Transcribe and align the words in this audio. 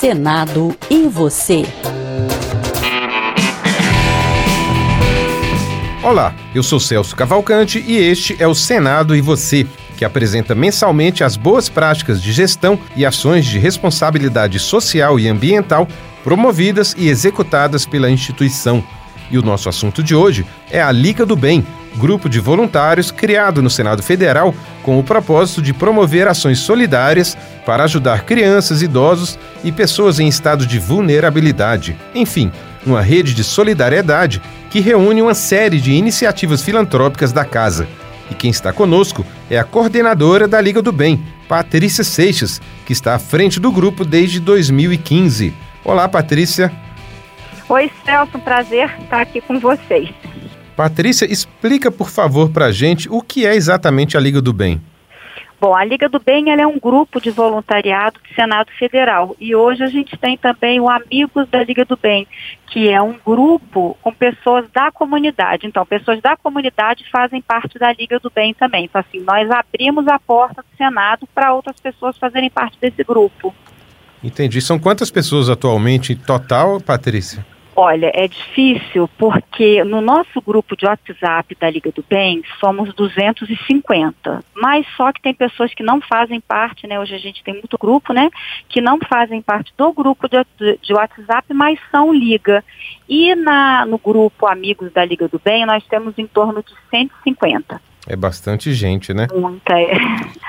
Senado 0.00 0.74
e 0.88 1.06
você. 1.08 1.62
Olá, 6.02 6.34
eu 6.54 6.62
sou 6.62 6.80
Celso 6.80 7.14
Cavalcante 7.14 7.84
e 7.86 7.98
este 7.98 8.34
é 8.42 8.48
o 8.48 8.54
Senado 8.54 9.14
e 9.14 9.20
você, 9.20 9.66
que 9.98 10.04
apresenta 10.06 10.54
mensalmente 10.54 11.22
as 11.22 11.36
boas 11.36 11.68
práticas 11.68 12.22
de 12.22 12.32
gestão 12.32 12.78
e 12.96 13.04
ações 13.04 13.44
de 13.44 13.58
responsabilidade 13.58 14.58
social 14.58 15.20
e 15.20 15.28
ambiental 15.28 15.86
promovidas 16.24 16.96
e 16.96 17.06
executadas 17.06 17.84
pela 17.84 18.10
instituição. 18.10 18.82
E 19.30 19.36
o 19.36 19.42
nosso 19.42 19.68
assunto 19.68 20.02
de 20.02 20.14
hoje 20.14 20.46
é 20.70 20.80
a 20.80 20.90
Liga 20.90 21.26
do 21.26 21.36
Bem, 21.36 21.62
grupo 22.00 22.28
de 22.28 22.40
voluntários 22.40 23.10
criado 23.12 23.60
no 23.60 23.68
Senado 23.68 24.02
Federal 24.02 24.54
com 24.82 24.98
o 24.98 25.04
propósito 25.04 25.60
de 25.60 25.74
promover 25.74 26.26
ações 26.26 26.58
solidárias 26.58 27.36
para 27.66 27.84
ajudar 27.84 28.24
crianças, 28.24 28.80
idosos 28.80 29.38
e 29.62 29.70
pessoas 29.70 30.18
em 30.18 30.26
estado 30.26 30.66
de 30.66 30.78
vulnerabilidade. 30.78 31.96
Enfim, 32.14 32.50
uma 32.84 33.02
rede 33.02 33.34
de 33.34 33.44
solidariedade 33.44 34.40
que 34.70 34.80
reúne 34.80 35.20
uma 35.20 35.34
série 35.34 35.78
de 35.78 35.92
iniciativas 35.92 36.62
filantrópicas 36.62 37.32
da 37.32 37.44
casa. 37.44 37.86
E 38.30 38.34
quem 38.34 38.50
está 38.50 38.72
conosco 38.72 39.24
é 39.50 39.58
a 39.58 39.64
coordenadora 39.64 40.48
da 40.48 40.60
Liga 40.60 40.80
do 40.80 40.92
Bem, 40.92 41.22
Patrícia 41.46 42.02
Seixas, 42.02 42.62
que 42.86 42.92
está 42.92 43.14
à 43.14 43.18
frente 43.18 43.60
do 43.60 43.70
grupo 43.70 44.04
desde 44.04 44.40
2015. 44.40 45.52
Olá, 45.84 46.08
Patrícia. 46.08 46.72
Oi, 47.68 47.90
Celso, 48.04 48.38
prazer 48.38 48.90
estar 49.02 49.20
aqui 49.20 49.40
com 49.40 49.58
vocês. 49.60 50.08
Patrícia, 50.80 51.30
explica 51.30 51.90
por 51.90 52.08
favor 52.08 52.50
para 52.50 52.64
a 52.64 52.72
gente 52.72 53.06
o 53.10 53.20
que 53.20 53.44
é 53.44 53.54
exatamente 53.54 54.16
a 54.16 54.20
Liga 54.20 54.40
do 54.40 54.50
Bem. 54.50 54.80
Bom, 55.60 55.76
a 55.76 55.84
Liga 55.84 56.08
do 56.08 56.18
Bem 56.18 56.50
é 56.58 56.66
um 56.66 56.78
grupo 56.78 57.20
de 57.20 57.30
voluntariado 57.30 58.18
do 58.18 58.34
Senado 58.34 58.70
Federal 58.78 59.36
e 59.38 59.54
hoje 59.54 59.84
a 59.84 59.88
gente 59.88 60.16
tem 60.16 60.38
também 60.38 60.80
o 60.80 60.88
Amigos 60.88 61.46
da 61.50 61.62
Liga 61.62 61.84
do 61.84 61.98
Bem, 61.98 62.26
que 62.68 62.88
é 62.88 63.02
um 63.02 63.14
grupo 63.22 63.94
com 64.00 64.10
pessoas 64.10 64.64
da 64.72 64.90
comunidade. 64.90 65.66
Então, 65.66 65.84
pessoas 65.84 66.18
da 66.22 66.34
comunidade 66.34 67.04
fazem 67.12 67.42
parte 67.42 67.78
da 67.78 67.92
Liga 67.92 68.18
do 68.18 68.32
Bem 68.34 68.54
também. 68.54 68.86
Então, 68.86 69.02
assim, 69.06 69.20
nós 69.20 69.50
abrimos 69.50 70.08
a 70.08 70.18
porta 70.18 70.62
do 70.62 70.76
Senado 70.78 71.28
para 71.34 71.52
outras 71.52 71.78
pessoas 71.78 72.16
fazerem 72.16 72.48
parte 72.48 72.78
desse 72.80 73.04
grupo. 73.04 73.54
Entendi. 74.24 74.62
São 74.62 74.78
quantas 74.78 75.10
pessoas 75.10 75.50
atualmente 75.50 76.16
total, 76.16 76.80
Patrícia? 76.80 77.44
Olha, 77.82 78.12
é 78.12 78.28
difícil 78.28 79.08
porque 79.16 79.82
no 79.84 80.02
nosso 80.02 80.38
grupo 80.42 80.76
de 80.76 80.84
WhatsApp 80.84 81.56
da 81.58 81.70
Liga 81.70 81.90
do 81.90 82.04
Bem 82.06 82.42
somos 82.60 82.92
250, 82.92 84.44
mas 84.54 84.86
só 84.98 85.10
que 85.10 85.22
tem 85.22 85.32
pessoas 85.32 85.72
que 85.72 85.82
não 85.82 85.98
fazem 85.98 86.42
parte, 86.42 86.86
né? 86.86 87.00
Hoje 87.00 87.14
a 87.14 87.18
gente 87.18 87.42
tem 87.42 87.54
muito 87.54 87.78
grupo, 87.78 88.12
né? 88.12 88.28
Que 88.68 88.82
não 88.82 88.98
fazem 88.98 89.40
parte 89.40 89.72
do 89.78 89.94
grupo 89.94 90.28
de, 90.28 90.44
de 90.82 90.92
WhatsApp, 90.92 91.54
mas 91.54 91.80
são 91.90 92.12
Liga. 92.12 92.62
E 93.08 93.34
na, 93.34 93.86
no 93.86 93.96
grupo 93.96 94.46
Amigos 94.46 94.92
da 94.92 95.02
Liga 95.02 95.26
do 95.26 95.40
Bem 95.42 95.64
nós 95.64 95.82
temos 95.86 96.18
em 96.18 96.26
torno 96.26 96.62
de 96.62 96.74
150. 96.90 97.80
É 98.10 98.16
bastante 98.16 98.74
gente, 98.74 99.14
né? 99.14 99.28
Muita, 99.32 99.72
é. 99.78 99.94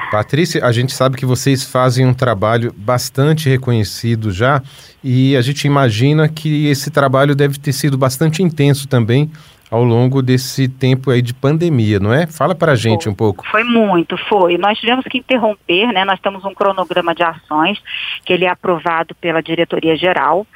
Patrícia, 0.10 0.66
a 0.66 0.72
gente 0.72 0.92
sabe 0.94 1.16
que 1.16 1.28
vocês 1.28 1.64
fazem 1.64 2.04
um 2.08 2.14
trabalho 2.14 2.74
bastante 2.76 3.48
reconhecido 3.48 4.32
já 4.32 4.64
e 5.04 5.38
a 5.38 5.42
gente 5.44 5.66
imagina 5.66 6.28
que 6.28 6.66
esse 6.66 6.90
trabalho 6.90 7.36
deve 7.36 7.60
ter 7.60 7.72
sido 7.72 8.00
bastante 8.00 8.42
intenso 8.42 8.88
também 8.88 9.30
ao 9.70 9.84
longo 9.84 10.24
desse 10.24 10.68
tempo 10.68 11.12
aí 11.12 11.22
de 11.22 11.36
pandemia, 11.36 12.00
não 12.00 12.12
é? 12.12 12.26
Fala 12.26 12.56
para 12.56 12.72
a 12.72 12.76
gente 12.76 13.04
foi, 13.04 13.12
um 13.12 13.16
pouco. 13.16 13.46
Foi 13.52 13.64
muito, 13.64 14.18
foi. 14.28 14.58
Nós 14.58 14.80
tivemos 14.80 15.06
que 15.06 15.20
interromper, 15.20 15.94
né? 15.94 16.04
Nós 16.04 16.20
temos 16.20 16.44
um 16.44 16.56
cronograma 16.56 17.14
de 17.14 17.22
ações 17.22 17.80
que 18.26 18.34
ele 18.34 18.46
é 18.46 18.50
aprovado 18.50 19.14
pela 19.14 19.40
diretoria 19.40 19.96
geral 19.96 20.48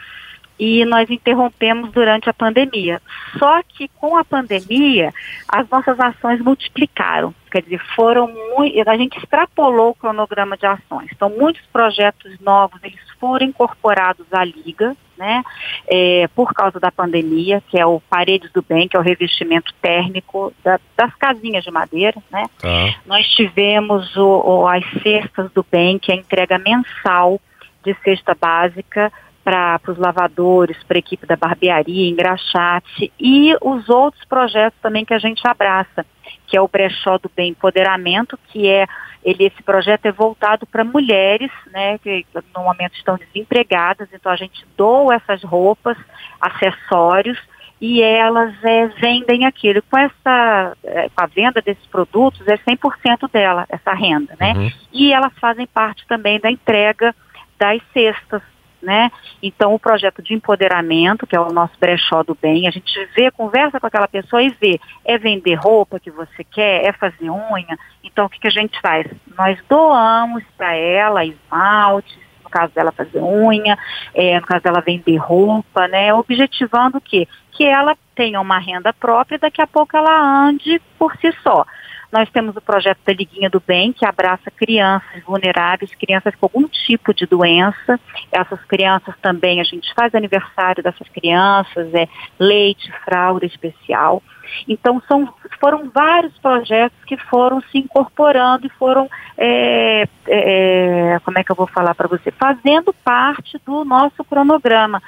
e 0.60 0.86
nós 0.86 1.10
interrompemos 1.10 1.92
durante 1.92 2.30
a 2.30 2.34
pandemia. 2.34 3.02
Só 3.38 3.62
que 3.64 3.90
com 4.00 4.18
a 4.18 4.24
pandemia, 4.24 5.14
as 5.48 5.68
nossas 5.70 6.00
ações 6.00 6.40
multiplicaram. 6.42 7.34
Quer 7.52 7.62
dizer, 7.62 7.82
foram 7.96 8.28
muito. 8.28 8.90
A 8.90 8.98
gente 8.98 9.18
extrapolou 9.18 9.92
o 9.92 9.96
cronograma 9.96 10.58
de 10.58 10.66
ações. 10.66 11.10
Então, 11.14 11.30
muitos 11.30 11.62
projetos 11.72 12.38
novos 12.40 12.82
eles 12.84 13.00
foram 13.20 13.46
incorporados 13.46 14.26
à 14.32 14.44
Liga, 14.44 14.96
né? 15.18 15.42
É, 15.88 16.28
por 16.36 16.54
causa 16.54 16.80
da 16.80 16.92
pandemia, 16.92 17.62
que 17.70 17.80
é 17.80 17.86
o 17.86 18.02
Paredes 18.10 18.52
do 18.52 18.62
Bem, 18.62 18.88
que 18.88 18.98
é 18.98 19.00
o 19.00 19.04
revestimento 19.04 19.74
térmico 19.82 20.54
da, 20.64 20.80
das 20.98 21.16
casinhas 21.16 21.64
de 21.64 21.72
madeira, 21.72 22.22
né? 22.30 22.46
Tá. 22.60 22.96
Nós 23.06 23.26
tivemos 23.28 24.16
o, 24.18 24.26
o, 24.26 24.68
as 24.68 24.84
cestas 25.02 25.52
do 25.52 25.66
bem, 25.70 25.98
que 25.98 26.12
é 26.12 26.16
a 26.16 26.18
entrega 26.18 26.58
mensal 26.58 27.40
de 27.84 27.96
cesta 28.04 28.36
básica 28.36 29.12
para 29.46 29.80
os 29.88 29.98
lavadores, 30.00 30.76
para 30.86 30.98
a 30.98 31.00
equipe 31.00 31.28
da 31.28 31.36
barbearia, 31.36 32.10
engraxate 32.10 33.14
e 33.20 33.56
os 33.62 33.88
outros 33.88 34.26
projetos 34.26 34.80
também 34.82 35.06
que 35.06 35.14
a 35.14 35.20
gente 35.20 35.48
abraça, 35.48 36.04
que 36.48 36.58
é 36.58 36.62
o 36.62 36.68
brechó 36.68 37.20
do 37.20 37.30
bem 37.34 37.52
empoderamento, 37.52 38.40
que 38.48 38.68
é 38.68 38.88
ele 39.24 39.46
esse 39.46 39.62
projeto 39.62 40.08
é 40.08 40.12
voltado 40.12 40.66
para 40.66 40.84
mulheres, 40.84 41.52
né, 41.72 42.00
que 42.00 42.26
no 42.56 42.64
momento 42.64 42.96
estão 42.96 43.18
desempregadas, 43.18 44.08
então 44.12 44.32
a 44.32 44.36
gente 44.36 44.66
doa 44.76 45.16
essas 45.16 45.44
roupas, 45.44 45.98
acessórios 46.42 47.40
e 47.80 48.02
elas 48.02 48.54
é, 48.64 48.88
vendem 48.88 49.46
aquilo. 49.46 49.82
Com 49.92 49.98
essa, 49.98 50.76
é, 50.84 51.10
com 51.10 51.24
a 51.24 51.28
venda 51.28 51.62
desses 51.62 51.86
produtos 51.88 52.48
é 52.48 52.58
100% 52.58 53.30
dela 53.32 53.66
essa 53.70 53.94
renda, 53.94 54.36
né? 54.40 54.54
Uhum. 54.54 54.72
E 54.92 55.14
elas 55.14 55.34
fazem 55.40 55.68
parte 55.68 56.06
também 56.08 56.40
da 56.40 56.50
entrega 56.50 57.14
das 57.60 57.82
cestas 57.94 58.42
né? 58.86 59.12
Então, 59.42 59.74
o 59.74 59.80
projeto 59.80 60.22
de 60.22 60.34
empoderamento, 60.34 61.26
que 61.28 61.36
é 61.36 61.40
o 61.40 61.52
nosso 61.52 61.74
brechó 61.80 62.24
do 62.24 62.38
bem, 62.40 62.68
a 62.68 62.72
gente 62.72 62.94
vê, 63.16 63.32
conversa 63.32 63.80
com 63.80 63.88
aquela 63.88 64.08
pessoa 64.08 64.42
e 64.42 64.50
vê, 64.50 64.80
é 65.04 65.18
vender 65.18 65.56
roupa 65.56 66.00
que 66.00 66.12
você 66.12 66.44
quer, 66.44 66.86
é 66.86 66.94
fazer 66.94 67.30
unha. 67.30 67.78
Então, 68.04 68.26
o 68.26 68.30
que, 68.30 68.40
que 68.40 68.48
a 68.48 68.52
gente 68.52 68.80
faz? 68.80 69.08
Nós 69.38 69.60
doamos 69.68 70.44
para 70.56 70.76
ela 70.76 71.26
esmaltes, 71.26 72.18
no 72.44 72.50
caso 72.50 72.74
dela 72.74 72.92
fazer 72.92 73.22
unha, 73.22 73.78
é, 74.14 74.40
no 74.40 74.46
caso 74.46 74.64
dela 74.64 74.82
vender 74.82 75.18
roupa, 75.18 75.88
né? 75.88 76.14
Objetivando 76.14 77.00
o 77.00 77.02
quê? 77.02 77.28
Que 77.52 77.66
ela 77.66 77.98
tenha 78.14 78.40
uma 78.40 78.60
renda 78.60 78.94
própria 78.94 79.36
e 79.36 79.40
daqui 79.40 79.62
a 79.62 79.68
pouco 79.68 79.98
ela 79.98 80.48
ande 80.48 80.80
por 80.98 81.16
si 81.18 81.32
só. 81.44 81.66
Nós 82.12 82.30
temos 82.30 82.56
o 82.56 82.62
projeto 82.62 83.00
da 83.06 83.14
Liguinha 83.14 83.50
do 83.50 83.62
Bem, 83.66 83.92
que 83.92 84.06
abraça 84.06 84.52
crianças 84.52 85.24
vulneráveis, 85.24 85.94
crianças 85.96 86.34
com 86.36 86.46
algum 86.46 86.68
tipo 86.68 87.14
de 87.14 87.26
doença. 87.26 88.00
Essas 88.32 88.64
crianças 88.66 89.16
também, 89.22 89.60
a 89.60 89.64
gente 89.64 89.94
faz 89.94 90.14
aniversário 90.16 90.84
dessas 90.84 91.08
crianças, 91.10 91.94
é 91.94 92.08
leite, 92.40 92.92
fralda 93.04 93.46
especial. 93.46 94.22
Então, 94.68 95.02
são, 95.08 95.34
foram 95.60 95.90
vários 95.90 96.38
projetos 96.38 96.98
que 97.06 97.18
foram 97.18 97.62
se 97.62 97.78
incorporando 97.78 98.68
e 98.68 98.70
foram, 98.70 99.10
é, 99.38 100.08
é, 100.28 101.20
como 101.24 101.40
é 101.40 101.44
que 101.44 101.52
eu 101.52 101.56
vou 101.56 101.68
falar 101.68 101.96
para 101.96 102.08
você, 102.08 102.32
fazendo 102.32 102.94
parte 102.94 103.60
do 103.66 103.84
nosso 103.84 104.24
cronograma. 104.24 105.02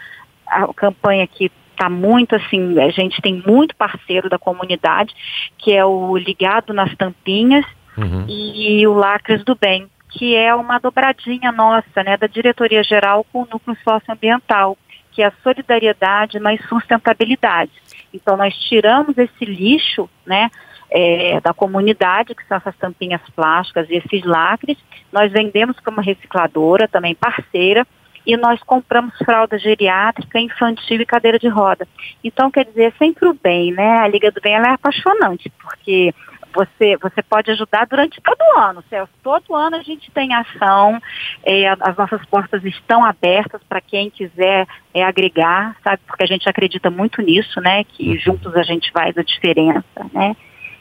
A 0.48 0.74
campanha 0.74 1.28
que 1.28 1.52
está 1.78 1.90
muito 1.90 2.36
assim, 2.36 2.80
a 2.80 2.90
gente 2.90 3.22
tem 3.22 3.42
muito 3.46 3.76
parceiro 3.76 4.28
da 4.28 4.40
comunidade, 4.40 5.14
que 5.58 5.72
é 5.72 5.86
o 5.86 6.18
Ligado 6.18 6.74
nas 6.74 6.94
Tampinhas 6.96 7.66
uhum. 7.96 8.26
e 8.28 8.86
o 8.88 8.94
Lacres 8.94 9.44
do 9.46 9.56
Bem, 9.56 9.88
que 10.10 10.36
é 10.36 10.54
uma 10.56 10.80
dobradinha 10.80 11.52
nossa, 11.52 12.04
né, 12.04 12.18
da 12.18 12.26
diretoria 12.26 12.84
geral 12.84 13.24
com 13.32 13.44
o 13.44 13.48
núcleo 13.52 13.78
socioambiental, 13.84 14.76
que 15.12 15.22
é 15.22 15.28
a 15.28 15.34
solidariedade 15.44 16.40
mais 16.40 16.60
sustentabilidade. 16.68 17.72
Então 18.12 18.36
nós 18.36 18.56
tiramos 18.56 19.16
esse 19.18 19.46
lixo, 19.46 20.10
né, 20.26 20.50
é, 20.90 21.40
da 21.42 21.54
comunidade, 21.54 22.34
que 22.34 22.46
são 22.48 22.58
essas 22.58 22.76
tampinhas 22.78 23.22
plásticas 23.36 23.88
e 23.90 23.96
esses 23.96 24.24
lacres, 24.24 24.78
nós 25.12 25.32
vendemos 25.32 25.80
para 25.80 25.92
uma 25.92 26.02
recicladora, 26.02 26.88
também 26.88 27.14
parceira, 27.14 27.86
e 28.28 28.36
nós 28.36 28.62
compramos 28.64 29.18
fralda 29.20 29.58
geriátrica, 29.58 30.38
infantil 30.38 31.00
e 31.00 31.06
cadeira 31.06 31.40
de 31.40 31.48
roda. 31.48 31.88
Então, 32.22 32.52
quer 32.52 32.66
dizer, 32.66 32.94
é 32.94 32.98
sempre 32.98 33.26
o 33.30 33.34
bem, 33.34 33.72
né? 33.72 34.00
A 34.00 34.08
Liga 34.08 34.30
do 34.30 34.42
Bem 34.42 34.54
é 34.54 34.70
apaixonante, 34.70 35.50
porque 35.62 36.14
você, 36.54 36.98
você 36.98 37.24
pode 37.24 37.52
ajudar 37.52 37.86
durante 37.86 38.20
todo 38.20 38.38
o 38.42 38.60
ano, 38.60 38.84
Celso. 38.90 39.14
Todo 39.24 39.56
ano 39.56 39.78
a 39.78 39.82
gente 39.82 40.12
tem 40.12 40.34
ação, 40.34 41.02
é, 41.46 41.70
as 41.70 41.96
nossas 41.96 42.26
portas 42.26 42.64
estão 42.66 43.06
abertas 43.06 43.62
para 43.70 43.80
quem 43.80 44.10
quiser 44.10 44.68
é, 44.94 45.04
agregar, 45.04 45.78
sabe? 45.82 46.02
Porque 46.06 46.24
a 46.24 46.28
gente 46.28 46.50
acredita 46.50 46.90
muito 46.90 47.22
nisso, 47.22 47.62
né? 47.62 47.86
Que 47.86 48.18
juntos 48.18 48.54
a 48.56 48.64
gente 48.64 48.92
faz 48.92 49.18
a 49.18 49.24
diferença, 49.24 49.84
né? 50.12 50.36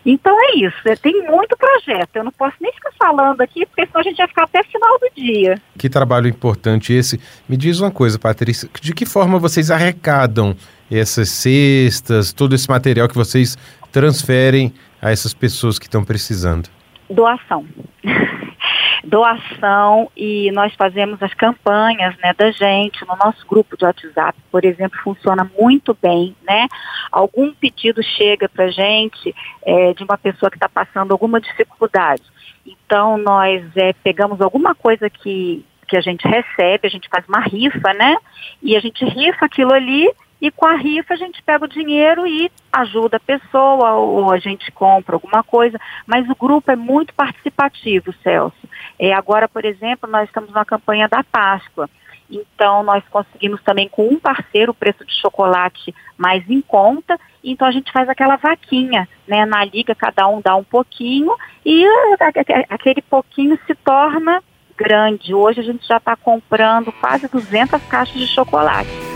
Então 0.07 0.33
é 0.41 0.59
isso, 0.59 0.77
é, 0.85 0.95
tem 0.95 1.27
muito 1.29 1.57
projeto. 1.57 2.15
Eu 2.15 2.23
não 2.23 2.31
posso 2.31 2.55
nem 2.61 2.73
ficar 2.73 2.93
falando 2.97 3.41
aqui, 3.41 3.67
porque 3.67 3.85
senão 3.87 4.01
a 4.01 4.05
gente 4.05 4.17
vai 4.17 4.29
ficar 4.29 4.45
até 4.45 4.63
final 4.63 4.99
do 5.01 5.11
dia. 5.17 5.61
Que 5.77 5.89
trabalho 5.89 6.29
importante 6.29 6.93
esse. 6.93 7.21
Me 7.49 7.57
diz 7.57 7.81
uma 7.81 7.91
coisa, 7.91 8.17
Patrícia, 8.17 8.71
de 8.81 8.95
que 8.95 9.05
forma 9.05 9.37
vocês 9.37 9.69
arrecadam 9.69 10.55
essas 10.89 11.29
cestas, 11.31 12.33
todo 12.33 12.55
esse 12.55 12.71
material 12.71 13.09
que 13.09 13.17
vocês 13.17 13.59
transferem 13.91 14.73
a 15.03 15.11
essas 15.11 15.35
pessoas 15.35 15.77
que 15.77 15.87
estão 15.87 16.05
precisando? 16.05 16.69
Doação. 17.11 17.67
doação 19.05 20.11
e 20.17 20.51
nós 20.53 20.75
fazemos 20.75 21.23
as 21.23 21.33
campanhas 21.35 22.17
né, 22.19 22.33
da 22.37 22.51
gente 22.51 23.05
no 23.07 23.17
nosso 23.17 23.47
grupo 23.47 23.77
de 23.77 23.85
WhatsApp, 23.85 24.39
por 24.51 24.65
exemplo, 24.65 24.99
funciona 25.03 25.51
muito 25.59 25.97
bem, 26.01 26.35
né? 26.47 26.67
Algum 27.11 27.53
pedido 27.53 28.03
chega 28.03 28.49
para 28.49 28.69
gente 28.69 29.35
é, 29.65 29.95
de 29.95 30.05
uma 30.05 30.19
pessoa 30.19 30.51
que 30.51 30.57
está 30.57 30.69
passando 30.69 31.13
alguma 31.13 31.41
dificuldade. 31.41 32.23
Então 32.67 33.17
nós 33.19 33.65
é, 33.77 33.93
pegamos 33.93 34.41
alguma 34.41 34.75
coisa 34.75 35.09
que 35.09 35.65
que 35.89 35.97
a 35.97 36.01
gente 36.01 36.27
recebe, 36.27 36.87
a 36.87 36.91
gente 36.91 37.09
faz 37.09 37.25
uma 37.29 37.41
rifa, 37.41 37.95
né? 37.95 38.17
E 38.61 38.77
a 38.77 38.81
gente 38.81 39.05
rifa 39.05 39.47
aquilo 39.47 39.73
ali 39.73 40.11
e 40.47 40.51
com 40.53 40.65
a 40.65 40.77
rifa 40.77 41.15
a 41.15 41.17
gente 41.17 41.43
pega 41.43 41.65
o 41.65 41.69
dinheiro 41.69 42.25
e 42.25 42.51
ajuda 42.73 43.17
a 43.17 43.21
pessoa 43.21 43.95
ou 43.95 44.33
a 44.33 44.39
gente 44.39 44.71
compra 44.71 45.17
alguma 45.17 45.43
coisa, 45.43 45.77
mas 46.07 46.29
o 46.31 46.37
grupo 46.37 46.71
é 46.71 46.77
muito 46.77 47.13
participativo, 47.15 48.15
Celso. 48.23 48.69
É, 48.97 49.13
agora, 49.13 49.49
por 49.49 49.65
exemplo, 49.65 50.09
nós 50.09 50.29
estamos 50.29 50.53
na 50.53 50.65
campanha 50.65 51.09
da 51.09 51.25
Páscoa. 51.25 51.91
Então, 52.31 52.85
nós 52.85 53.03
conseguimos 53.11 53.61
também 53.63 53.89
com 53.89 54.07
um 54.07 54.21
parceiro 54.21 54.71
o 54.71 54.75
preço 54.75 55.05
de 55.05 55.13
chocolate 55.21 55.93
mais 56.17 56.49
em 56.49 56.61
conta. 56.61 57.19
Então, 57.43 57.67
a 57.67 57.73
gente 57.73 57.91
faz 57.91 58.09
aquela 58.09 58.37
vaquinha, 58.37 59.09
né? 59.27 59.45
Na 59.47 59.65
liga, 59.65 59.95
cada 59.97 60.29
um 60.29 60.41
dá 60.41 60.55
um 60.55 60.65
pouquinho 60.65 61.33
e 61.65 61.85
aquele 62.69 63.03
pouquinho 63.03 63.59
se 63.67 63.75
torna 63.77 64.43
grande. 64.77 65.35
Hoje, 65.35 65.61
a 65.61 65.65
gente 65.65 65.87
já 65.87 65.97
está 65.97 66.15
comprando 66.15 66.93
quase 66.93 67.29
200 67.29 67.83
caixas 67.85 68.17
de 68.17 68.27
chocolate. 68.29 69.16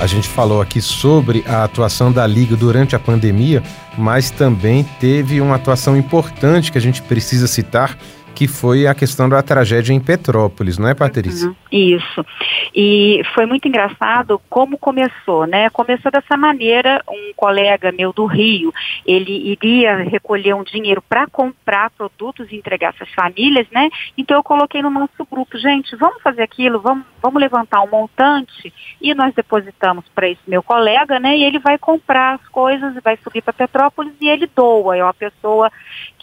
A 0.00 0.06
gente 0.06 0.28
falou 0.28 0.62
aqui 0.62 0.80
sobre 0.80 1.42
a 1.44 1.64
atuação 1.64 2.12
da 2.12 2.24
Liga 2.24 2.54
durante 2.54 2.94
a 2.94 3.00
pandemia, 3.00 3.64
mas 3.96 4.30
também 4.30 4.84
teve 5.00 5.40
uma 5.40 5.56
atuação 5.56 5.96
importante 5.96 6.70
que 6.70 6.78
a 6.78 6.80
gente 6.80 7.02
precisa 7.02 7.48
citar, 7.48 7.98
que 8.38 8.46
foi 8.46 8.86
a 8.86 8.94
questão 8.94 9.28
da 9.28 9.42
tragédia 9.42 9.92
em 9.92 9.98
Petrópolis, 9.98 10.78
não 10.78 10.88
é, 10.88 10.94
Patrícia? 10.94 11.48
Uhum, 11.48 11.56
isso. 11.72 12.24
E 12.72 13.20
foi 13.34 13.46
muito 13.46 13.66
engraçado 13.66 14.40
como 14.48 14.78
começou, 14.78 15.44
né? 15.44 15.68
Começou 15.70 16.12
dessa 16.12 16.36
maneira, 16.36 17.02
um 17.08 17.32
colega 17.34 17.90
meu 17.90 18.12
do 18.12 18.26
Rio, 18.26 18.72
ele 19.04 19.50
iria 19.50 19.96
recolher 19.96 20.54
um 20.54 20.62
dinheiro 20.62 21.02
para 21.02 21.26
comprar 21.26 21.90
produtos 21.90 22.46
e 22.52 22.54
entregar 22.54 22.94
essas 22.94 23.12
famílias, 23.12 23.66
né? 23.72 23.90
Então 24.16 24.36
eu 24.36 24.44
coloquei 24.44 24.82
no 24.82 24.90
nosso 24.90 25.26
grupo, 25.28 25.58
gente, 25.58 25.96
vamos 25.96 26.22
fazer 26.22 26.42
aquilo, 26.42 26.80
vamos, 26.80 27.04
vamos 27.20 27.40
levantar 27.40 27.82
um 27.82 27.90
montante 27.90 28.72
e 29.02 29.14
nós 29.14 29.34
depositamos 29.34 30.04
para 30.14 30.28
esse 30.28 30.42
meu 30.46 30.62
colega, 30.62 31.18
né? 31.18 31.36
E 31.36 31.42
ele 31.42 31.58
vai 31.58 31.76
comprar 31.76 32.36
as 32.36 32.48
coisas, 32.50 32.94
vai 33.02 33.16
subir 33.16 33.42
para 33.42 33.52
Petrópolis 33.52 34.14
e 34.20 34.28
ele 34.28 34.48
doa. 34.54 34.96
É 34.96 35.02
uma 35.02 35.12
pessoa 35.12 35.72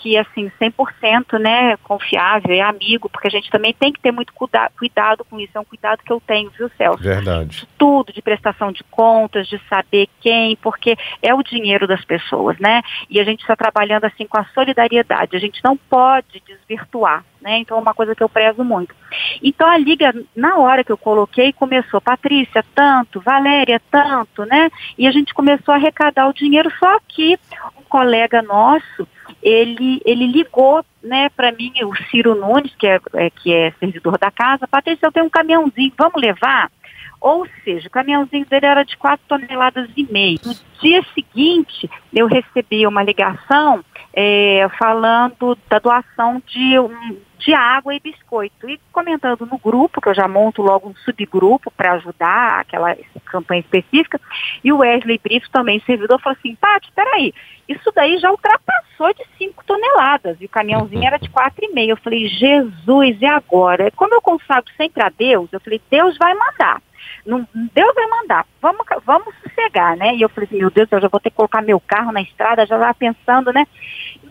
que, 0.05 0.15
assim, 0.15 0.51
100%, 0.61 1.39
né, 1.39 1.75
confiável, 2.05 2.55
é 2.55 2.61
amigo, 2.61 3.09
porque 3.09 3.27
a 3.27 3.31
gente 3.31 3.49
também 3.49 3.73
tem 3.73 3.91
que 3.91 3.99
ter 3.99 4.11
muito 4.11 4.33
cuida 4.33 4.71
cuidado 4.77 5.25
com 5.25 5.39
isso, 5.39 5.51
é 5.55 5.59
um 5.59 5.65
cuidado 5.65 6.03
que 6.03 6.11
eu 6.11 6.21
tenho, 6.25 6.49
viu, 6.51 6.69
Celso? 6.77 7.01
Verdade. 7.01 7.67
Tudo, 7.77 8.13
de 8.13 8.21
prestação 8.21 8.71
de 8.71 8.83
contas, 8.85 9.47
de 9.47 9.59
saber 9.67 10.07
quem, 10.21 10.55
porque 10.57 10.95
é 11.21 11.33
o 11.33 11.43
dinheiro 11.43 11.87
das 11.87 12.03
pessoas, 12.05 12.57
né? 12.59 12.81
E 13.09 13.19
a 13.19 13.23
gente 13.23 13.41
está 13.41 13.55
trabalhando, 13.55 14.05
assim, 14.05 14.25
com 14.27 14.37
a 14.37 14.45
solidariedade, 14.53 15.35
a 15.35 15.39
gente 15.39 15.61
não 15.63 15.75
pode 15.75 16.41
desvirtuar, 16.45 17.23
né? 17.41 17.57
Então 17.57 17.77
é 17.77 17.81
uma 17.81 17.93
coisa 17.93 18.15
que 18.15 18.23
eu 18.23 18.29
prezo 18.29 18.63
muito. 18.63 18.93
Então 19.41 19.67
a 19.67 19.77
liga, 19.77 20.13
na 20.35 20.57
hora 20.57 20.83
que 20.83 20.91
eu 20.91 20.97
coloquei, 20.97 21.51
começou, 21.53 21.99
Patrícia, 21.99 22.63
tanto, 22.73 23.19
Valéria, 23.19 23.81
tanto, 23.89 24.45
né? 24.45 24.69
E 24.97 25.07
a 25.07 25.11
gente 25.11 25.33
começou 25.33 25.73
a 25.73 25.77
arrecadar 25.77 26.27
o 26.27 26.33
dinheiro, 26.33 26.71
só 26.77 26.99
que 27.07 27.39
um 27.77 27.83
colega 27.83 28.41
nosso, 28.41 29.07
ele, 29.45 30.01
ele 30.03 30.25
ligou 30.25 30.83
né, 31.03 31.29
para 31.29 31.51
mim, 31.51 31.71
o 31.83 31.95
Ciro 32.09 32.33
Nunes, 32.33 32.73
que 32.75 32.87
é, 32.87 32.99
é, 33.13 33.29
que 33.29 33.53
é 33.53 33.71
servidor 33.79 34.17
da 34.17 34.31
casa, 34.31 34.67
Patrícia, 34.67 35.05
eu 35.05 35.11
tenho 35.11 35.27
um 35.27 35.29
caminhãozinho, 35.29 35.93
vamos 35.95 36.19
levar? 36.19 36.71
Ou 37.19 37.47
seja, 37.63 37.87
o 37.87 37.91
caminhãozinho 37.91 38.45
dele 38.45 38.65
era 38.65 38.83
de 38.83 38.95
4 38.97 39.25
toneladas 39.27 39.89
e 39.95 40.03
meio. 40.11 40.39
No 40.43 40.53
dia 40.81 41.03
seguinte, 41.13 41.89
eu 42.13 42.27
recebi 42.27 42.85
uma 42.85 43.03
ligação 43.03 43.83
é, 44.13 44.67
falando 44.77 45.57
da 45.69 45.79
doação 45.79 46.41
de 46.47 46.79
um, 46.79 47.17
de 47.37 47.53
água 47.53 47.93
e 47.93 47.99
biscoito. 47.99 48.69
E 48.69 48.79
comentando 48.91 49.45
no 49.45 49.57
grupo, 49.57 49.99
que 50.01 50.07
eu 50.07 50.13
já 50.13 50.27
monto 50.27 50.61
logo 50.61 50.89
um 50.89 50.95
subgrupo 50.95 51.71
para 51.71 51.93
ajudar 51.93 52.61
aquela 52.61 52.95
campanha 53.25 53.61
específica, 53.61 54.19
e 54.63 54.71
o 54.71 54.77
Wesley 54.77 55.19
Brito, 55.21 55.49
também 55.51 55.81
servidor, 55.85 56.19
falou 56.21 56.37
assim, 56.39 56.55
Paty, 56.55 56.91
peraí, 56.95 57.33
isso 57.67 57.91
daí 57.93 58.17
já 58.17 58.31
ultrapassou 58.31 59.13
de 59.13 59.25
5 59.37 59.63
toneladas, 59.65 60.37
e 60.39 60.45
o 60.45 60.49
caminhãozinho 60.49 61.05
era 61.05 61.17
de 61.17 61.29
4,5. 61.29 61.89
Eu 61.89 61.97
falei, 61.97 62.27
Jesus, 62.27 63.21
e 63.21 63.25
agora? 63.25 63.91
Como 63.91 64.13
eu 64.13 64.21
consagro 64.21 64.71
sempre 64.77 65.03
a 65.03 65.09
Deus, 65.09 65.51
eu 65.51 65.59
falei, 65.59 65.81
Deus 65.89 66.17
vai 66.17 66.33
mandar. 66.33 66.81
Não, 67.25 67.47
Deus 67.73 67.95
vai 67.95 68.07
mandar, 68.07 68.45
vamos, 68.61 68.85
vamos 69.03 69.33
sossegar, 69.41 69.97
né? 69.97 70.15
E 70.15 70.21
eu 70.21 70.29
falei 70.29 70.47
assim, 70.47 70.59
meu 70.59 70.69
Deus, 70.69 70.87
eu 70.91 71.01
já 71.01 71.07
vou 71.07 71.19
ter 71.19 71.31
que 71.31 71.35
colocar 71.35 71.61
meu 71.61 71.79
carro 71.79 72.11
na 72.11 72.21
estrada, 72.21 72.65
já 72.65 72.75
estava 72.75 72.93
pensando, 72.93 73.51
né? 73.51 73.65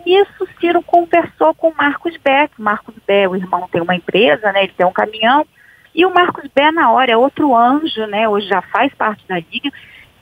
Nisso, 0.07 0.47
Ciro 0.61 0.83
conversou 0.83 1.55
com 1.55 1.71
o 1.71 1.75
Marcos 1.77 2.17
Beck. 2.19 2.53
Marcos 2.59 2.95
Beck, 3.07 3.29
o 3.29 3.37
irmão 3.37 3.69
tem 3.71 3.81
uma 3.81 3.97
empresa, 3.97 4.53
né? 4.53 4.65
Ele 4.65 4.73
tem 4.77 4.87
um 4.87 4.93
caminhão. 4.93 5.45
E 5.95 6.05
o 6.05 6.13
Marcos 6.13 6.49
Bé, 6.55 6.71
na 6.71 6.91
hora, 6.93 7.13
é 7.13 7.17
outro 7.17 7.57
anjo, 7.57 8.07
né? 8.07 8.29
Hoje 8.29 8.47
já 8.49 8.61
faz 8.63 8.93
parte 8.95 9.27
da 9.27 9.37
liga. 9.37 9.71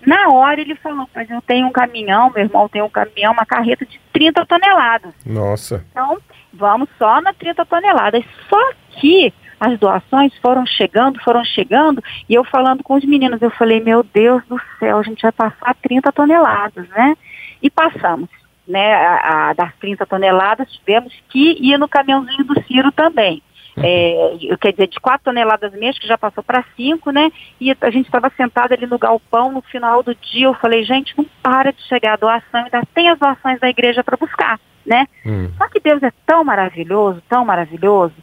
Na 0.06 0.28
hora 0.28 0.60
ele 0.60 0.74
falou, 0.76 1.08
mas 1.14 1.30
eu 1.30 1.40
tenho 1.42 1.66
um 1.66 1.72
caminhão, 1.72 2.30
meu 2.30 2.44
irmão 2.44 2.68
tem 2.68 2.82
um 2.82 2.88
caminhão, 2.88 3.32
uma 3.32 3.46
carreta 3.46 3.86
de 3.86 4.00
30 4.12 4.44
toneladas. 4.46 5.14
Nossa. 5.24 5.84
Então, 5.90 6.18
vamos 6.52 6.88
só 6.98 7.20
na 7.20 7.32
30 7.32 7.64
toneladas. 7.64 8.24
Só 8.48 8.72
que 8.90 9.32
as 9.62 9.78
doações 9.78 10.36
foram 10.42 10.66
chegando, 10.66 11.22
foram 11.22 11.44
chegando, 11.44 12.02
e 12.28 12.34
eu 12.34 12.42
falando 12.42 12.82
com 12.82 12.94
os 12.94 13.04
meninos, 13.04 13.40
eu 13.40 13.50
falei, 13.50 13.78
meu 13.78 14.02
Deus 14.02 14.42
do 14.48 14.60
céu, 14.76 14.98
a 14.98 15.02
gente 15.04 15.22
vai 15.22 15.30
passar 15.30 15.76
30 15.80 16.10
toneladas, 16.10 16.88
né? 16.88 17.16
E 17.62 17.70
passamos, 17.70 18.28
né? 18.66 18.92
A, 18.92 19.50
a, 19.50 19.52
das 19.52 19.72
30 19.76 20.04
toneladas, 20.04 20.68
tivemos 20.72 21.14
que 21.28 21.56
ir 21.60 21.78
no 21.78 21.86
caminhãozinho 21.86 22.42
do 22.42 22.60
Ciro 22.64 22.90
também. 22.90 23.40
Uhum. 23.76 23.84
É, 23.86 24.56
quer 24.60 24.72
dizer, 24.72 24.88
de 24.88 24.98
4 24.98 25.26
toneladas 25.26 25.72
mesmo, 25.74 26.00
que 26.00 26.08
já 26.08 26.18
passou 26.18 26.42
para 26.42 26.64
5, 26.76 27.12
né? 27.12 27.30
E 27.60 27.70
a 27.70 27.90
gente 27.90 28.06
estava 28.06 28.32
sentado 28.36 28.72
ali 28.72 28.86
no 28.86 28.98
galpão 28.98 29.52
no 29.52 29.62
final 29.62 30.02
do 30.02 30.12
dia. 30.12 30.46
Eu 30.46 30.54
falei, 30.54 30.82
gente, 30.82 31.16
não 31.16 31.24
para 31.40 31.72
de 31.72 31.82
chegar 31.84 32.14
a 32.14 32.16
doação, 32.16 32.64
ainda 32.64 32.82
tem 32.92 33.08
as 33.08 33.18
doações 33.18 33.60
da 33.60 33.70
igreja 33.70 34.02
para 34.02 34.16
buscar, 34.16 34.58
né? 34.84 35.06
Hum. 35.24 35.52
Só 35.56 35.68
que 35.68 35.78
Deus 35.78 36.02
é 36.02 36.12
tão 36.26 36.42
maravilhoso, 36.42 37.22
tão 37.28 37.44
maravilhoso, 37.44 38.16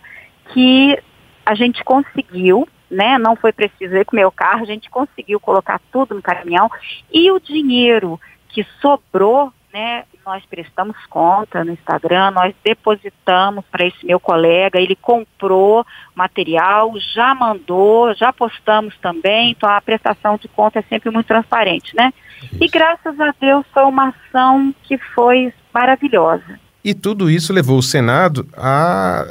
que 0.54 1.00
a 1.50 1.56
gente 1.56 1.84
conseguiu, 1.84 2.70
né? 2.92 3.18
Não 3.18 3.36
foi 3.36 3.52
preciso 3.52 3.96
ir 3.96 4.06
com 4.06 4.16
o 4.16 4.20
meu 4.20 4.32
carro, 4.32 4.62
a 4.62 4.68
gente 4.68 4.88
conseguiu 4.88 5.40
colocar 5.40 5.82
tudo 5.92 6.14
no 6.14 6.22
caminhão 6.22 6.70
e 7.12 7.32
o 7.32 7.40
dinheiro 7.40 8.20
que 8.50 8.64
sobrou, 8.80 9.52
né? 9.74 10.04
Nós 10.24 10.46
prestamos 10.46 10.96
conta 11.10 11.64
no 11.64 11.72
Instagram, 11.72 12.30
nós 12.30 12.54
depositamos 12.64 13.66
para 13.72 13.88
esse 13.88 14.06
meu 14.06 14.20
colega, 14.20 14.80
ele 14.80 14.96
comprou 14.96 15.84
material, 16.14 16.94
já 17.16 17.34
mandou, 17.34 18.14
já 18.14 18.32
postamos 18.32 18.96
também, 19.02 19.50
então 19.50 19.68
a 19.68 19.82
prestação 19.82 20.38
de 20.38 20.48
conta 20.48 20.78
é 20.78 20.84
sempre 20.84 21.10
muito 21.10 21.26
transparente, 21.26 21.96
né? 21.96 22.14
Isso. 22.44 22.64
E 22.64 22.68
graças 22.68 23.20
a 23.20 23.34
Deus 23.42 23.66
foi 23.74 23.84
uma 23.86 24.14
ação 24.14 24.72
que 24.84 25.00
foi 25.00 25.52
maravilhosa. 25.74 26.60
E 26.84 26.94
tudo 26.94 27.28
isso 27.28 27.52
levou 27.52 27.80
o 27.80 27.84
Senado 27.84 28.48
a 28.56 29.26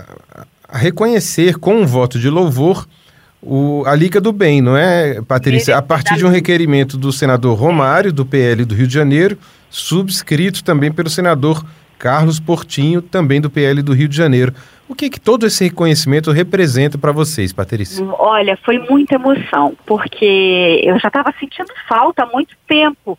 reconhecer 0.71 1.59
com 1.59 1.77
um 1.77 1.87
voto 1.87 2.19
de 2.19 2.29
louvor 2.29 2.87
o, 3.41 3.85
a 3.87 3.95
Liga 3.95 4.21
do 4.21 4.33
Bem, 4.33 4.61
não 4.61 4.77
é, 4.77 5.23
Patrícia? 5.23 5.77
A 5.77 5.83
partir 5.83 6.17
de 6.17 6.27
um 6.27 6.29
requerimento 6.29 6.97
do 6.97 7.13
senador 7.13 7.57
Romário, 7.57 8.13
do 8.13 8.27
PL 8.27 8.65
do 8.65 8.75
Rio 8.75 8.87
de 8.87 8.95
Janeiro, 8.95 9.39
subscrito 9.71 10.65
também 10.65 10.91
pelo 10.91 11.09
senador 11.09 11.65
Carlos 11.99 12.41
Portinho, 12.41 13.01
também 13.01 13.41
do 13.41 13.51
PL 13.51 13.83
do 13.83 13.93
Rio 13.93 14.09
de 14.09 14.17
Janeiro. 14.17 14.53
O 14.89 14.95
que, 14.95 15.11
que 15.11 15.21
todo 15.21 15.47
esse 15.47 15.65
reconhecimento 15.65 16.31
representa 16.31 16.97
para 16.97 17.13
vocês, 17.13 17.53
Patrícia? 17.53 18.05
Olha, 18.19 18.59
foi 18.65 18.79
muita 18.79 19.17
emoção, 19.17 19.77
porque 19.87 20.81
eu 20.83 20.99
já 20.99 21.09
estava 21.09 21.33
sentindo 21.39 21.73
falta 21.89 22.23
há 22.23 22.27
muito 22.27 22.57
tempo 22.67 23.19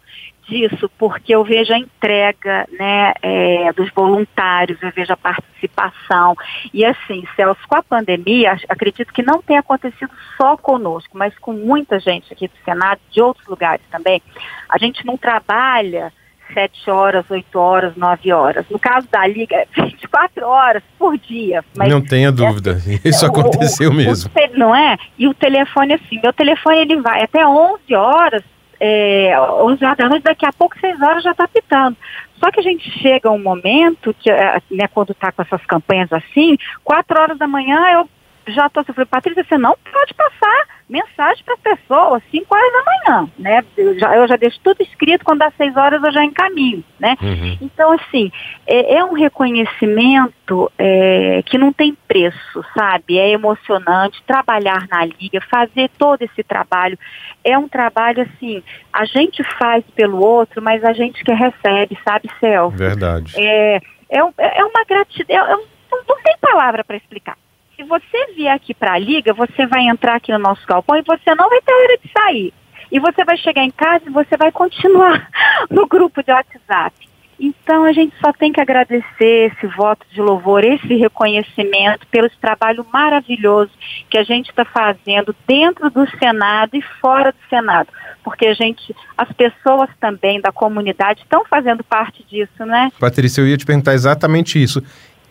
disso, 0.49 0.89
porque 0.97 1.33
eu 1.33 1.43
vejo 1.43 1.71
a 1.71 1.77
entrega 1.77 2.67
né, 2.77 3.13
é, 3.21 3.71
dos 3.73 3.89
voluntários, 3.91 4.81
eu 4.81 4.91
vejo 4.91 5.13
a 5.13 5.17
participação. 5.17 6.35
E 6.73 6.83
assim, 6.83 7.23
Celso, 7.35 7.61
com 7.67 7.75
a 7.75 7.83
pandemia, 7.83 8.57
acredito 8.67 9.13
que 9.13 9.21
não 9.21 9.41
tem 9.41 9.57
acontecido 9.57 10.11
só 10.35 10.57
conosco, 10.57 11.17
mas 11.17 11.37
com 11.37 11.53
muita 11.53 11.99
gente 11.99 12.33
aqui 12.33 12.47
do 12.47 12.57
Senado, 12.65 12.99
de 13.11 13.21
outros 13.21 13.47
lugares 13.47 13.85
também. 13.91 14.21
A 14.67 14.77
gente 14.77 15.05
não 15.05 15.15
trabalha 15.15 16.11
sete 16.53 16.89
horas, 16.89 17.29
oito 17.29 17.59
horas, 17.59 17.95
nove 17.95 18.31
horas. 18.33 18.65
No 18.69 18.79
caso 18.79 19.07
da 19.11 19.25
Liga, 19.27 19.55
é 19.55 19.67
24 19.75 20.47
horas 20.47 20.83
por 20.97 21.15
dia. 21.17 21.63
não 21.75 22.01
tenha 22.01 22.31
dúvida, 22.31 22.81
é, 22.87 22.99
isso 23.07 23.25
aconteceu 23.25 23.91
o, 23.91 23.93
mesmo. 23.93 24.31
O, 24.35 24.57
não 24.57 24.75
é? 24.75 24.97
E 25.17 25.27
o 25.27 25.33
telefone, 25.33 25.93
assim, 25.93 26.19
meu 26.21 26.33
telefone 26.33 26.79
ele 26.79 27.01
vai 27.01 27.21
até 27.23 27.45
11 27.45 27.93
horas 27.93 28.43
é, 28.79 29.39
11 29.39 29.83
horas 29.83 29.97
da 29.97 30.09
noite, 30.09 30.23
daqui 30.23 30.45
a 30.45 30.53
pouco 30.53 30.79
6 30.79 31.01
horas 31.01 31.23
já 31.23 31.31
está 31.31 31.47
pitando. 31.47 31.97
Só 32.39 32.49
que 32.51 32.59
a 32.59 32.63
gente 32.63 32.89
chega 32.99 33.27
a 33.27 33.33
um 33.33 33.41
momento, 33.41 34.15
que, 34.17 34.31
é, 34.31 34.61
né, 34.71 34.87
quando 34.87 35.11
está 35.11 35.31
com 35.31 35.41
essas 35.41 35.63
campanhas 35.65 36.11
assim, 36.13 36.57
4 36.83 37.21
horas 37.21 37.37
da 37.37 37.47
manhã 37.47 37.79
eu 37.93 38.09
já 38.51 38.67
estou 38.67 38.83
falei, 38.83 39.05
Patrícia, 39.05 39.43
você 39.43 39.57
não 39.57 39.75
pode 39.91 40.13
passar 40.13 40.79
mensagem 40.89 41.43
para 41.45 41.53
as 41.53 41.59
pessoas 41.59 42.23
5 42.31 42.55
horas 42.55 42.73
da 42.73 42.83
manhã, 42.83 43.31
né? 43.37 43.65
Eu 43.77 43.99
já, 43.99 44.15
eu 44.15 44.27
já 44.27 44.35
deixo 44.35 44.59
tudo 44.63 44.81
escrito, 44.81 45.23
quando 45.23 45.39
dá 45.39 45.51
6 45.51 45.77
horas 45.77 46.03
eu 46.03 46.11
já 46.11 46.25
encaminho, 46.25 46.83
né? 46.99 47.15
Uhum. 47.21 47.57
Então, 47.61 47.91
assim, 47.91 48.31
é, 48.65 48.95
é 48.95 49.03
um 49.03 49.13
reconhecimento 49.13 50.71
é, 50.77 51.43
que 51.45 51.57
não 51.57 51.71
tem 51.71 51.95
preço, 52.07 52.65
sabe? 52.75 53.19
É 53.19 53.29
emocionante 53.29 54.23
trabalhar 54.25 54.87
na 54.89 55.05
Liga, 55.05 55.39
fazer 55.49 55.89
todo 55.97 56.23
esse 56.23 56.43
trabalho. 56.43 56.97
É 57.43 57.57
um 57.57 57.67
trabalho, 57.67 58.23
assim, 58.23 58.63
a 58.91 59.05
gente 59.05 59.43
faz 59.59 59.83
pelo 59.95 60.19
outro, 60.19 60.61
mas 60.61 60.83
a 60.83 60.93
gente 60.93 61.23
que 61.23 61.31
recebe, 61.31 61.97
sabe, 62.03 62.29
Celso? 62.39 62.75
Verdade. 62.75 63.33
É, 63.37 63.75
é, 64.09 64.19
é 64.39 64.65
uma 64.65 64.83
gratidão, 64.87 65.35
é, 65.35 65.55
não 65.91 66.21
tem 66.23 66.35
palavra 66.41 66.83
para 66.83 66.97
explicar 66.97 67.37
se 67.79 67.83
você 67.83 68.33
vier 68.35 68.53
aqui 68.53 68.73
para 68.73 68.93
a 68.93 68.99
liga, 68.99 69.33
você 69.33 69.65
vai 69.65 69.87
entrar 69.87 70.17
aqui 70.17 70.33
no 70.33 70.39
nosso 70.39 70.67
galpão 70.67 70.97
e 70.97 71.01
você 71.01 71.33
não 71.33 71.47
vai 71.47 71.61
ter 71.61 71.73
hora 71.73 71.97
de 71.97 72.11
sair. 72.11 72.53
E 72.91 72.99
você 72.99 73.23
vai 73.23 73.37
chegar 73.37 73.63
em 73.63 73.71
casa 73.71 74.03
e 74.05 74.11
você 74.11 74.35
vai 74.35 74.51
continuar 74.51 75.29
no 75.71 75.87
grupo 75.87 76.21
de 76.21 76.31
WhatsApp. 76.31 77.07
Então 77.39 77.85
a 77.85 77.93
gente 77.93 78.13
só 78.19 78.33
tem 78.33 78.51
que 78.51 78.59
agradecer 78.59 79.53
esse 79.53 79.67
voto 79.67 80.05
de 80.11 80.19
louvor, 80.19 80.61
esse 80.65 80.93
reconhecimento 80.95 82.05
pelo 82.07 82.29
trabalho 82.41 82.85
maravilhoso 82.91 83.71
que 84.09 84.17
a 84.17 84.23
gente 84.23 84.49
está 84.49 84.65
fazendo 84.65 85.33
dentro 85.47 85.89
do 85.89 86.05
Senado 86.17 86.75
e 86.75 86.81
fora 86.99 87.31
do 87.31 87.37
Senado, 87.49 87.87
porque 88.25 88.45
a 88.45 88.53
gente, 88.53 88.93
as 89.17 89.31
pessoas 89.31 89.89
também 90.01 90.41
da 90.41 90.51
comunidade 90.51 91.21
estão 91.21 91.45
fazendo 91.45 91.81
parte 91.81 92.25
disso, 92.29 92.65
né? 92.65 92.91
Patrícia, 92.99 93.39
eu 93.39 93.47
ia 93.47 93.55
te 93.55 93.65
perguntar 93.65 93.93
exatamente 93.93 94.61
isso. 94.61 94.83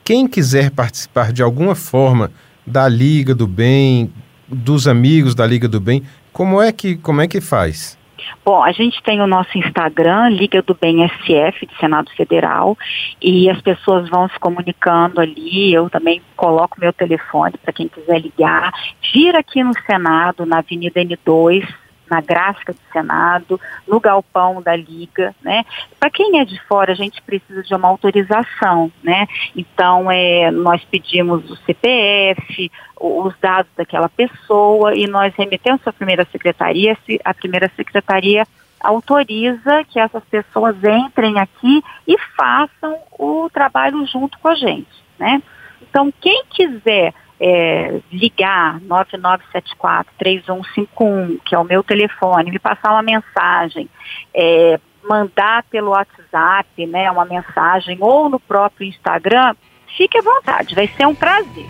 Quem 0.09 0.27
quiser 0.27 0.71
participar 0.71 1.35
de 1.35 1.43
alguma 1.43 1.75
forma 1.75 2.31
da 2.67 2.89
Liga 2.89 3.35
do 3.35 3.47
Bem, 3.47 4.11
dos 4.49 4.89
amigos 4.89 5.35
da 5.35 5.47
Liga 5.47 5.69
do 5.69 5.79
Bem, 5.79 6.03
como 6.33 6.63
é 6.63 6.73
que, 6.73 6.97
como 6.97 7.21
é 7.21 7.29
que 7.29 7.43
faz? 7.43 7.99
Bom, 8.43 8.63
a 8.63 8.73
gente 8.73 9.03
tem 9.03 9.21
o 9.21 9.27
nosso 9.27 9.59
Instagram, 9.59 10.31
Liga 10.31 10.63
do 10.63 10.75
Bem 10.75 11.07
SF, 11.07 11.67
de 11.67 11.77
Senado 11.79 12.11
Federal, 12.17 12.75
e 13.21 13.51
as 13.51 13.61
pessoas 13.61 14.09
vão 14.09 14.31
se 14.31 14.39
comunicando 14.41 15.21
ali. 15.21 15.75
Eu 15.75 15.91
também 15.91 16.23
coloco 16.35 16.81
meu 16.81 16.95
telefone 16.95 17.59
para 17.63 17.75
quem 17.75 17.87
quiser 17.87 18.19
ligar. 18.19 18.73
Vir 19.13 19.37
aqui 19.37 19.63
no 19.63 19.75
Senado, 19.85 20.47
na 20.47 20.61
Avenida 20.61 21.03
N2, 21.03 21.69
na 22.11 22.21
gráfica 22.21 22.73
do 22.73 22.81
Senado, 22.93 23.61
no 23.87 24.01
galpão 24.01 24.63
da 24.63 24.75
Liga, 24.75 25.35
né? 25.43 25.65
Para 25.99 26.11
quem 26.11 26.41
é 26.41 26.45
de 26.45 26.61
fora, 26.67 26.93
a 26.93 26.97
gente 26.97 27.21
precisa 27.23 27.63
de 27.63 27.75
uma 27.75 27.89
autorização, 27.89 28.91
né? 29.03 29.27
Então, 29.57 30.11
é, 30.11 30.51
nós 30.51 30.85
pedimos 30.85 31.51
o 31.51 31.57
CPF, 31.57 32.71
os 33.01 33.35
dados 33.41 33.71
daquela 33.77 34.09
pessoa 34.09 34.95
e 34.95 35.07
nós 35.07 35.35
remetemos 35.35 35.81
a 35.87 35.93
primeira 35.93 36.27
secretaria, 36.31 36.97
a 37.25 37.35
primeira 37.35 37.71
secretaria 37.77 38.45
autoriza 38.81 39.85
que 39.89 39.99
essas 39.99 40.25
pessoas 40.25 40.77
entrem 40.83 41.39
aqui 41.39 41.83
e 42.07 42.17
façam 42.37 42.97
o 43.19 43.49
trabalho 43.51 44.07
junto 44.07 44.39
com 44.39 44.49
a 44.49 44.55
gente, 44.55 44.89
né? 45.19 45.43
Então, 45.83 46.13
quem 46.21 46.45
quiser 46.51 47.15
é, 47.41 48.01
ligar 48.13 48.79
9974-3151, 48.81 51.41
que 51.45 51.55
é 51.55 51.59
o 51.59 51.65
meu 51.65 51.83
telefone, 51.83 52.51
me 52.51 52.59
passar 52.59 52.93
uma 52.93 53.03
mensagem, 53.03 53.89
é, 54.35 54.79
mandar 55.09 55.63
pelo 55.65 55.91
WhatsApp, 55.91 56.87
né, 56.87 57.11
uma 57.11 57.25
mensagem 57.25 57.97
ou 58.01 58.29
no 58.29 58.41
próprio 58.41 58.87
Instagram, 58.87 59.55
fique 59.97 60.19
à 60.19 60.23
vontade, 60.23 60.75
vai 60.75 60.89
ser 60.89 61.07
um 61.07 61.15
prazer. 61.15 61.67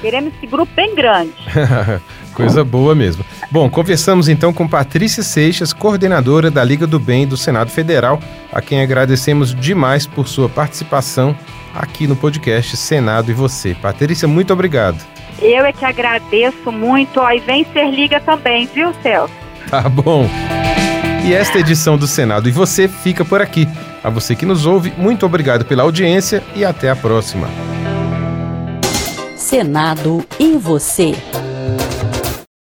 Queremos 0.00 0.32
esse 0.36 0.46
grupo 0.46 0.72
bem 0.74 0.94
grande. 0.94 1.34
Coisa 2.32 2.62
boa 2.62 2.94
mesmo. 2.94 3.24
Bom, 3.50 3.68
conversamos 3.68 4.28
então 4.28 4.52
com 4.52 4.68
Patrícia 4.68 5.24
Seixas, 5.24 5.72
coordenadora 5.72 6.52
da 6.52 6.62
Liga 6.62 6.86
do 6.86 7.00
Bem 7.00 7.26
do 7.26 7.36
Senado 7.36 7.70
Federal, 7.70 8.20
a 8.52 8.62
quem 8.62 8.80
agradecemos 8.80 9.52
demais 9.52 10.06
por 10.06 10.28
sua 10.28 10.48
participação 10.48 11.36
aqui 11.74 12.06
no 12.06 12.16
podcast 12.16 12.76
Senado 12.76 13.30
e 13.30 13.34
Você. 13.34 13.74
Patrícia, 13.74 14.26
muito 14.26 14.52
obrigado. 14.52 15.04
Eu 15.40 15.64
é 15.64 15.72
que 15.72 15.84
agradeço 15.84 16.72
muito, 16.72 17.20
ó, 17.20 17.30
e 17.30 17.40
vem 17.40 17.64
ser 17.72 17.90
liga 17.90 18.20
também, 18.20 18.66
viu, 18.66 18.92
Celso? 19.02 19.32
Tá 19.70 19.88
bom. 19.88 20.28
E 21.24 21.32
esta 21.32 21.58
edição 21.58 21.96
do 21.96 22.06
Senado 22.06 22.48
e 22.48 22.52
Você 22.52 22.88
fica 22.88 23.24
por 23.24 23.40
aqui. 23.40 23.68
A 24.02 24.10
você 24.10 24.34
que 24.34 24.46
nos 24.46 24.64
ouve, 24.64 24.92
muito 24.96 25.26
obrigado 25.26 25.64
pela 25.64 25.82
audiência 25.82 26.42
e 26.54 26.64
até 26.64 26.90
a 26.90 26.96
próxima. 26.96 27.48
Senado 29.36 30.24
e 30.38 30.56
Você. 30.56 31.14